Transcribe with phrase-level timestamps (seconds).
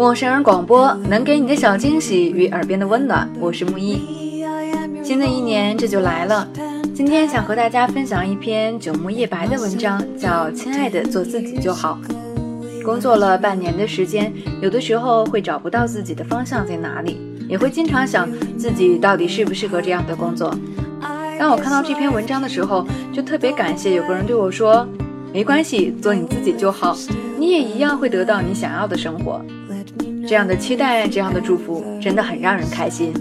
[0.00, 4.00] 陌生人广播能给你的小惊喜与耳边的温暖，我是木一。
[5.02, 6.48] 新的一年这就来了，
[6.94, 11.98] 今天想和大家分享一篇九木叶白的文章，叫《亲爱的，做自己就好》。
[12.82, 14.32] 工作了半年的时间，
[14.62, 18.26] 有的时候会找不到自己的方向在哪里，也会经常想
[18.56, 20.50] 自己到底适不适合这样的工作。
[21.38, 24.88] 当我看到这篇文章的时候，就特别感谢有个人对我说
[25.30, 26.96] ：“没关系，做你自己就好，
[27.38, 29.44] 你也一样会得到你想要的生活。”
[30.26, 33.12] 这样的期待，这样的祝福，真的很让人开心。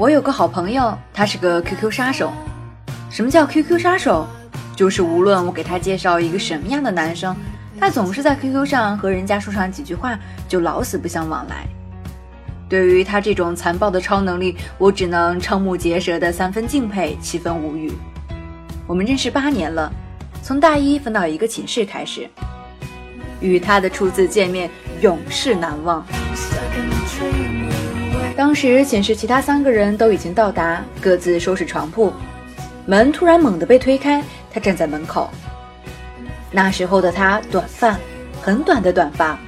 [0.00, 2.32] 我有个好朋友，他是个 QQ 杀手。
[3.10, 4.26] 什么叫 QQ 杀手？
[4.74, 7.36] 就是无论我给他介绍一个什么样的男生，
[7.78, 11.66] 他总是在 QQ 上和人家说上几句话，就老死不相往来。
[12.66, 17.92] 对于他这种残暴的超能力，我只能瞠目结舌的三分敬佩，七分无语。
[18.86, 19.92] 我们认识八年了，
[20.42, 22.26] 从大一分到一个寝室开始，
[23.38, 24.70] 与他的初次见面
[25.02, 26.02] 永世难忘。
[28.40, 32.10] 当时寝室其他三个人都已经到达，各自收拾床铺，
[32.86, 35.28] 门突然猛地被推开，他站在门口。
[36.50, 37.98] 那时候的他短发，
[38.40, 39.38] 很短的短发，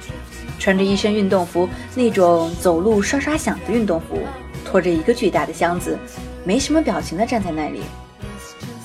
[0.59, 4.19] 穿着一身运动服，那种走路刷刷响的运动服，
[4.63, 5.97] 拖着一个巨大的箱子，
[6.43, 7.81] 没什么表情的站在那里。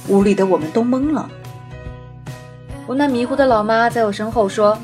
[0.09, 1.31] 屋里的我们都懵了。
[2.87, 4.79] 我那迷糊的老妈在我身后说：“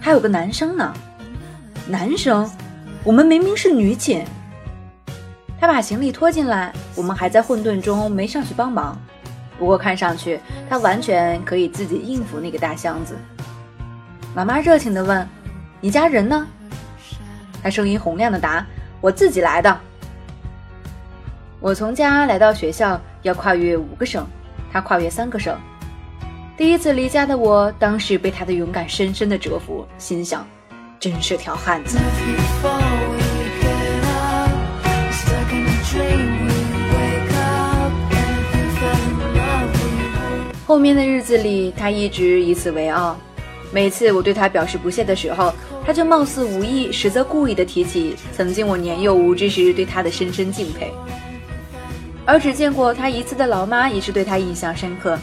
[0.00, 0.94] 还有个男生呢，
[1.88, 2.48] 男生，
[3.02, 4.24] 我们明明是女寝。”
[5.62, 9.00] 他把行李拖进来，我们还在混沌中没上去帮忙。
[9.56, 13.16] 不过看上去他完全可以自己应付那个大箱子。
[14.34, 15.24] 妈妈热情地问
[15.80, 16.44] ：“你家人呢？”
[17.62, 18.66] 他声音洪亮地答
[19.00, 19.80] ：“我自己来的。”
[21.62, 24.26] 我从家来到学校要跨越五个省，
[24.72, 25.56] 他跨越三个省。
[26.56, 30.44] 第一次离家的我，当时被他的勇敢深深的折服，心想：
[30.98, 31.98] 真是条汉子。
[40.72, 43.14] 后面的日子里，他一直以此为傲。
[43.70, 45.52] 每次我对他表示不屑的时候，
[45.84, 50.90] 他就貌似无意，实则故意的提起曾经我年幼无知时对他的深深敬佩。
[52.24, 55.18] 而只见过他一次的老妈也是对他印象深刻，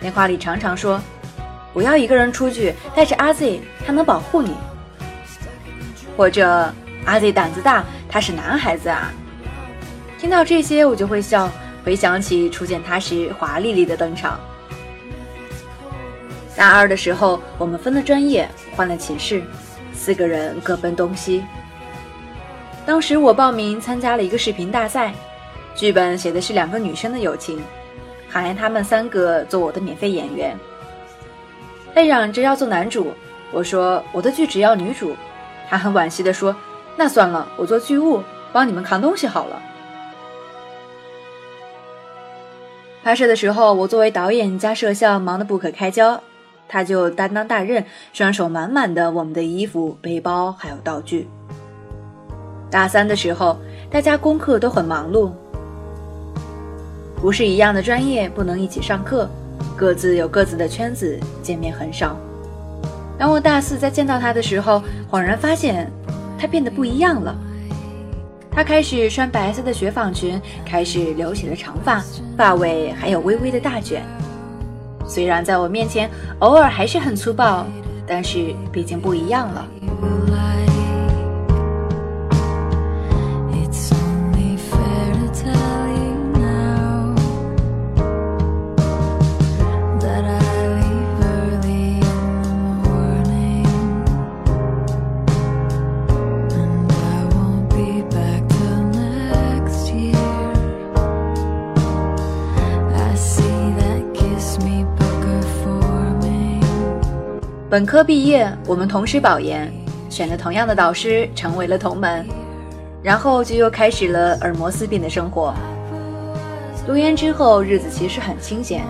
[0.00, 1.00] 电话里常常说
[1.72, 4.56] ：“不要一个人出去，带着阿 Z，他能保护你。”
[6.18, 6.74] 或者
[7.06, 9.12] “阿 Z 胆子大，他是男孩子啊。”
[10.18, 11.48] 听到这些，我就会笑，
[11.84, 14.40] 回想起初见他时华丽丽的登场。
[16.56, 19.42] 大二的时候，我们分了专业，换了寝室，
[19.94, 21.44] 四个人各奔东西。
[22.84, 25.14] 当时我报名参加了一个视频大赛，
[25.74, 27.62] 剧本写的是两个女生的友情，
[28.28, 30.58] 喊来他们三个做我的免费演员。
[31.94, 33.14] 他嚷着要做男主，
[33.52, 35.16] 我说我的剧只要女主。
[35.68, 36.54] 他很惋惜地说
[36.96, 38.22] ：“那算了，我做剧务，
[38.52, 39.62] 帮你们扛东西好了。”
[43.02, 46.20] 拍摄的时候，我作为导演加摄像忙得不可开交。
[46.72, 51.28] 他就担当大任，双手满满的我们的衣服、背包还有道具。
[52.70, 53.58] 大三的时候，
[53.90, 55.32] 大家功课都很忙碌，
[57.20, 59.28] 不是一样的专业，不能一起上课，
[59.76, 62.16] 各自有各自的圈子，见面很少。
[63.18, 64.80] 当我大四再见到他的时候，
[65.10, 65.90] 恍然发现
[66.38, 67.36] 他变得不一样了。
[68.48, 72.00] 他开始穿白色的雪纺裙，开始留起了长发，
[72.36, 74.04] 发尾还有微微的大卷。
[75.10, 76.08] 虽然在我面前
[76.38, 77.66] 偶尔还是很粗暴，
[78.06, 79.66] 但是毕竟不一样了。
[107.70, 109.72] 本科毕业，我们同时保研，
[110.08, 112.26] 选了同样的导师，成为了同门，
[113.00, 115.54] 然后就又开始了耳膜思病的生活。
[116.84, 118.82] 读研之后，日子其实很清闲，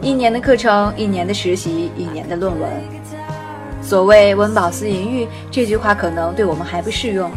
[0.00, 2.70] 一年的课程，一年的实习，一年的论文。
[3.82, 7.30] 所谓“温饱思淫欲”这句话，可能对我们还不适用。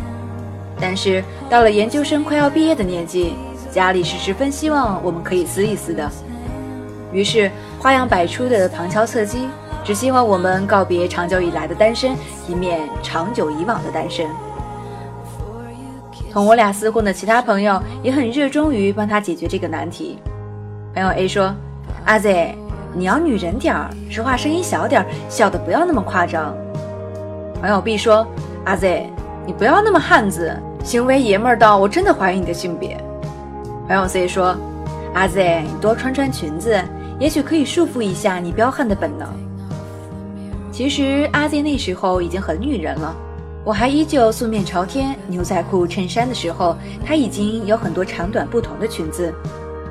[0.80, 3.34] 但是到了研究生快要毕业的年纪，
[3.70, 6.10] 家里是十分希望我们可以撕一撕的。
[7.12, 9.50] 于是花样百出的旁敲侧击，
[9.84, 12.16] 只希望我们告别长久以来的单身，
[12.48, 14.28] 一面长久以往的单身。
[16.32, 20.20] 同我俩厮混的其他朋友也很热衷于帮他解决这个难题。
[20.94, 21.54] 朋友 A 说
[22.06, 22.56] ：“阿 Z，
[22.94, 26.56] 你要女人点儿，说话声音小点儿，笑的不要那么夸张。”
[27.60, 28.28] 朋友 B 说
[28.66, 29.10] ：“阿 Z，
[29.46, 32.96] 你不要那么汉子，行为爷们儿到我真的怀疑你的性别。”
[33.88, 34.56] 朋友 C 说
[35.16, 36.80] ：“阿 Z，你多穿穿裙子。”
[37.20, 39.28] 也许可以束缚一下你彪悍的本能。
[40.80, 43.14] 其实阿 Z 那时候已经很女人了，
[43.66, 46.74] 我还依旧素面朝天，牛仔裤、衬衫的时候，
[47.06, 49.34] 她已经有很多长短不同的裙子，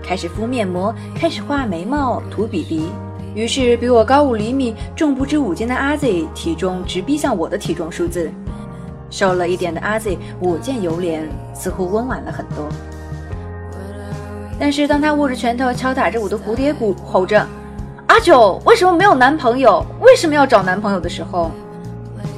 [0.02, 2.88] 开始敷面膜，开始画眉毛、涂笔笔。
[3.34, 8.30] 于是比我高五厘米、重不知五斤的阿 Z，体重直逼向我的体重数字。
[9.10, 11.20] 瘦了一点的阿 Z，我见犹怜，
[11.52, 12.66] 似乎温婉了很多。
[14.58, 17.46] 但是当他握着拳头敲打着我的蝴蝶骨，吼着
[18.18, 19.80] “阿九为什么没有男朋友？
[20.00, 21.52] 为什么要找男朋友？”的时候，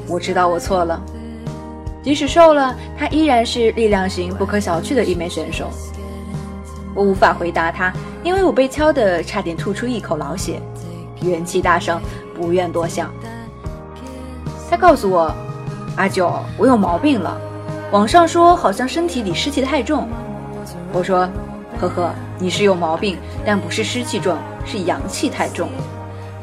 [0.06, 1.00] 我知道我错了。
[2.02, 5.70] 即使瘦了，他依然是力量型不可小觑的一枚选手。
[6.94, 7.90] 我无法回答他，
[8.22, 10.60] 因为我被敲得差点吐出一口老血，
[11.22, 11.98] 元气大伤，
[12.38, 13.10] 不愿多想。
[14.68, 15.34] 他告诉我
[15.96, 17.40] ：“阿九，我有毛病了。
[17.90, 20.06] 网上说好像身体里湿气太重。”
[20.92, 21.26] 我说。
[21.80, 23.16] 呵呵，你是有毛病，
[23.46, 25.68] 但不是湿气重，是阳气太重，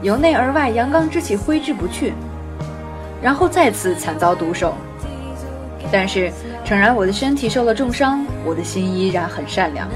[0.02, 2.14] 由内而外阳刚之气挥之不去，
[3.22, 4.74] 然后再次惨遭毒手。
[5.92, 6.32] 但是
[6.66, 9.88] 诚然，我的身体受了重伤，我的心依然很善良。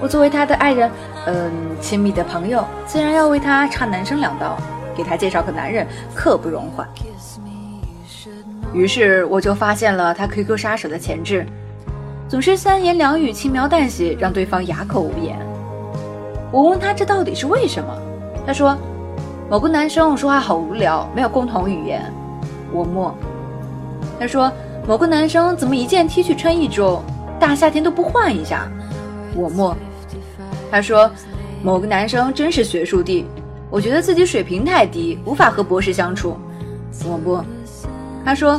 [0.00, 0.90] 我作为他的爱人，
[1.26, 4.56] 嗯，亲密的朋友，自然要为他插男生两刀，
[4.96, 6.86] 给他介绍个男人，刻不容缓。
[8.72, 11.46] 于是我就发现了他 QQ 杀手的潜质。
[12.28, 15.38] 总是三言两语轻描淡写，让对方哑口无言。
[16.56, 17.94] 我问他这到底是为什么？
[18.46, 18.74] 他说
[19.50, 22.10] ：“某个男生说话好无聊，没有共同语言。”
[22.72, 23.14] 我默。
[24.18, 24.50] 他说
[24.88, 27.02] ：“某个男生怎么一件 T 恤穿一周，
[27.38, 28.66] 大夏天都不换一下？”
[29.36, 29.76] 我默。
[30.70, 31.10] 他说
[31.62, 33.26] ：“某个男生真是学术帝，
[33.68, 36.38] 我觉得自己水平太低，无法和博士相处。”
[37.04, 37.44] 我默。
[38.24, 38.58] 他说：“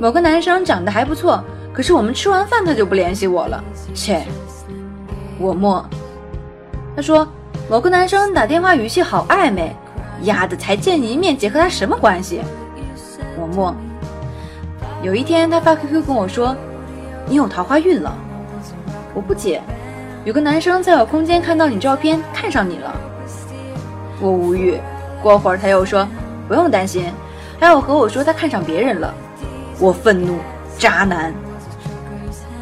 [0.00, 3.62] 某个男生长得还不错。”可是我们吃完饭他就不联系我了，
[3.94, 4.22] 切！
[5.38, 5.84] 我默。
[6.96, 7.28] 他说
[7.68, 9.76] 某个男生打电话语气好暧昧，
[10.22, 12.40] 丫的才见你一面，姐和他什么关系？
[13.38, 13.76] 我默。
[15.02, 16.56] 有一天他发 QQ 跟我说，
[17.26, 18.16] 你有桃花运了。
[19.12, 19.60] 我不解，
[20.24, 22.96] 有个男生在我空间看到你照片，看上你了。
[24.18, 24.80] 我无语。
[25.22, 26.08] 过会儿他又说
[26.48, 27.12] 不用担心，
[27.60, 29.12] 还要和我说他看上别人了。
[29.78, 30.38] 我愤怒，
[30.78, 31.34] 渣男。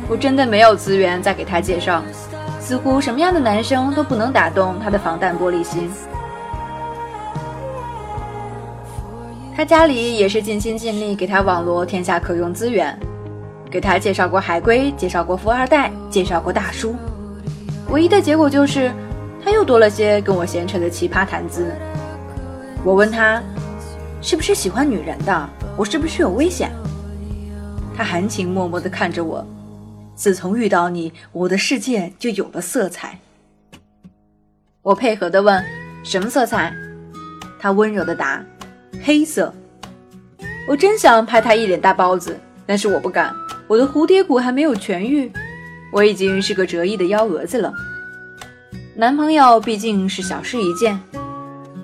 [0.09, 2.03] 我真的没有资源再给他介绍，
[2.65, 5.91] 似乎什么样的男生都不能打动他的防弹玻璃心。
[9.55, 12.99] 他家里也是尽心尽力给他网罗天下可用资源，
[13.71, 16.97] 给他介绍过海归，介绍过富二代，介绍过大叔。
[17.91, 18.91] 唯一的结果就是，
[19.45, 21.71] 他又多了些跟我闲扯的奇葩谈资。
[22.83, 23.43] 我问他，
[24.23, 25.51] 是不是喜欢女人的？
[25.77, 26.71] 我是不是有危险？
[27.95, 29.47] 他含情脉脉地看着我。
[30.15, 33.19] 自从遇到你，我的世界就有了色彩。
[34.83, 35.65] 我配合的问
[36.05, 36.75] ：“什么色彩？”
[37.59, 38.45] 他温柔的答
[39.03, 39.53] ：“黑色。”
[40.69, 43.35] 我真想拍他一脸大包子，但是我不敢。
[43.67, 45.33] 我的蝴蝶骨还没有痊愈，
[45.93, 47.73] 我已经是个折翼的幺蛾子了。
[48.95, 50.99] 男朋友毕竟是小事一件，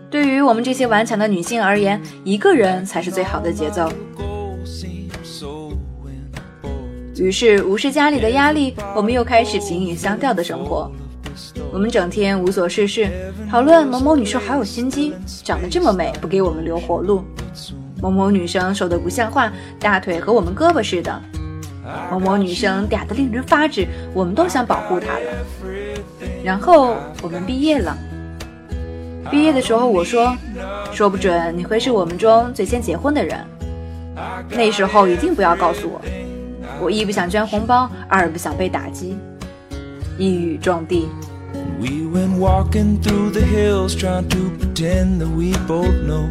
[0.08, 3.90] 对于我们这些顽强的女性而言，一个人才是最好的节奏。
[7.20, 10.90] 于是，无视家里的压力，我们又开始形影相吊的生活。
[11.70, 13.10] 我们整天无所事事，
[13.50, 15.12] 讨论某某女生好有心机，
[15.44, 17.22] 长得这么美，不给我们留活路；
[18.00, 21.12] 某某女生瘦得不像话，大腿和我们胳膊似的；
[22.10, 25.20] 某某女生嗲得令人发指，我们都想保护她了。
[26.42, 27.94] 然后我们毕业了。
[29.30, 30.34] 毕业的时候，我说，
[30.90, 33.38] 说不准你会是我们中最先结婚的人。
[34.48, 36.00] 那时候一定不要告诉我。
[36.81, 39.15] 我一不想捐红包，二不想被打击，
[40.17, 41.07] 一语中的。
[41.79, 46.29] We went walking through the hills trying to pretend that we both know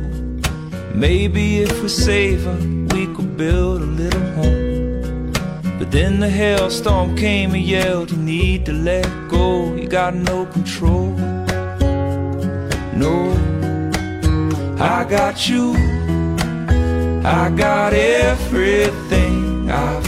[0.94, 2.56] Maybe if we save her,
[2.90, 5.32] we could build a little home
[5.78, 10.46] But then the hailstorm came and yelled, you need to let go You got no
[10.46, 11.10] control
[12.94, 13.32] No,
[14.78, 15.74] I got you
[17.24, 20.07] I got everything I've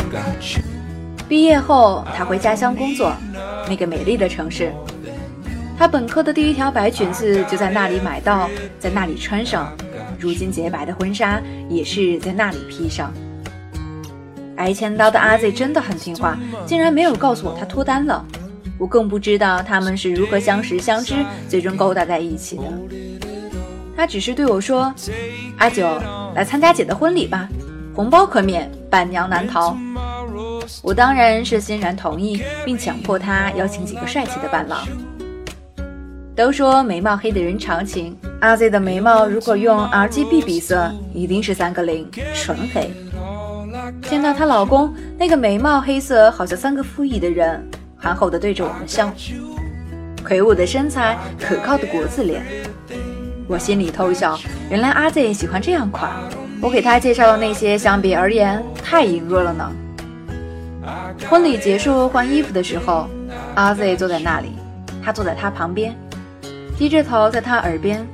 [1.27, 3.13] 毕业后，他回家乡工作，
[3.67, 4.71] 那个美丽的城市。
[5.77, 8.49] 他本科的第一条白裙子就在那里买到，
[8.79, 9.71] 在那里穿上。
[10.19, 13.11] 如今洁白的婚纱也是在那里披上。
[14.57, 16.37] 挨千刀的阿 Z 真的很听话，
[16.67, 18.23] 竟然没有告诉我他脱单了。
[18.77, 21.15] 我更不知道他们是如何相识相知，
[21.49, 22.63] 最终勾搭在一起的。
[23.97, 24.93] 他只是对我说
[25.57, 25.87] ：“阿九，
[26.35, 27.47] 来参加姐的婚礼吧，
[28.01, 29.77] 红包可免，伴娘难逃。”
[30.81, 34.83] 我当然是欣然同意，并强迫他邀请几个帅气的伴郎。
[36.35, 42.91] 都说眉毛黑的人长情，阿 Z 的眉毛如果用 RGB 比色，一定是三个零，纯黑。
[44.09, 47.63] 见到她老公那个眉毛黑色，好像三个负亿的人，
[47.95, 49.13] 憨厚的对着我们笑。
[50.25, 52.43] 魁梧的身材，可靠的国字脸，
[53.47, 54.39] 我心里偷笑。
[54.71, 56.09] 原来阿 Z 喜欢这样款，
[56.61, 59.71] 我给他介绍的那些，相比而言太羸弱了呢。
[61.27, 63.09] 婚礼结束换衣服的时候，
[63.55, 64.53] 阿 Z 坐在那里，
[65.03, 65.95] 他坐在他旁边。
[66.77, 68.05] 低着头在他耳边，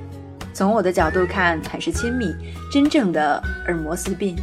[0.53, 2.33] 从我的角度看很是亲密，
[2.71, 4.33] 真正的耳膜撕病。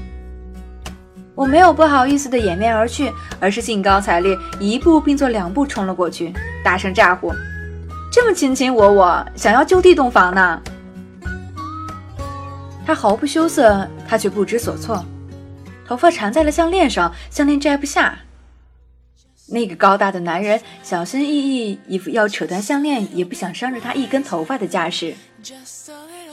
[1.34, 6.32] 我没有不好意思的掩面而去，而是兴高采烈，一步并作两步冲了过去，
[6.62, 7.32] 大声咋呼
[8.12, 10.60] ：“这么卿卿我我，想要就地洞房呢？”
[12.86, 15.04] 他毫不羞涩，他却不知所措，
[15.86, 18.18] 头发缠在了项链上，项链摘不下。
[19.46, 25.14] 那个高大的男人小心翼翼，一副要扯断项链也不想伤着他一根头发的架势。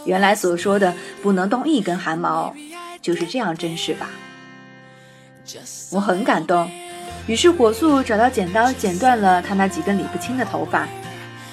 [0.05, 2.55] 原来所说的不能动一根汗毛，
[3.01, 4.09] 就是这样真实吧？
[5.91, 6.69] 我很感动，
[7.27, 10.87] 于是火速找到剪刀，剪断了他那几根理不清的头发，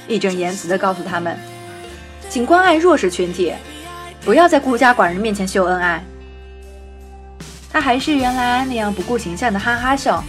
[0.06, 1.36] 义正言辞地告诉他们
[2.30, 3.52] ：“请关爱弱势群体，
[4.24, 6.02] 不要在孤家寡人面前秀恩爱。”
[7.70, 10.24] 他还是原来那样不顾形象的哈哈笑。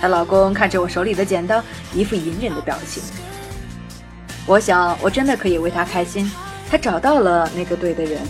[0.00, 3.02] 她老公看着我手里的剪刀，一副隐忍的表情。
[4.46, 6.30] 我想，我真的可以为她开心。
[6.70, 8.20] 她找到了那个对的人。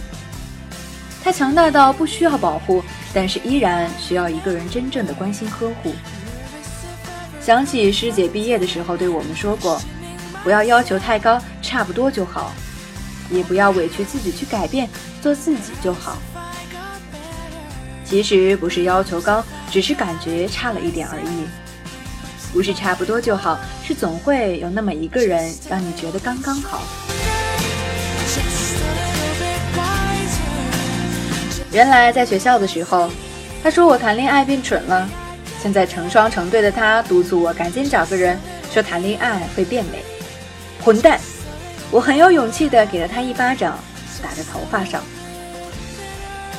[1.23, 5.93] 她强大到不需要保护，但是依然需要一个人真正的关心呵护。
[7.41, 9.81] 想起师姐毕业的时候对我们说过
[10.45, 12.53] ：“不要要求太高，差不多就好；
[13.31, 14.89] 也不要委屈自己去改变，
[15.23, 16.19] 做自己就好。”
[18.05, 21.47] 其实不是要求高，只是感觉差了一点而已。
[22.53, 26.83] 不是差不多就好，是总会有那么一个人让你觉得刚刚好。
[31.71, 33.11] 原来在学校的时候，
[33.63, 35.07] 他说我谈恋爱变蠢了。
[35.63, 38.39] 现在成双成对的他督促我赶紧找个人，
[38.73, 40.03] 说谈恋爱会变美。
[40.81, 41.21] 混蛋！
[41.91, 43.79] 我很有勇气的给了他一巴掌，
[44.23, 45.03] 打在头发上。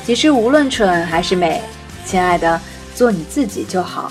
[0.04, 1.60] 其实无论蠢还是美，
[2.04, 2.60] 亲爱的，
[2.94, 4.10] 做你自己就好。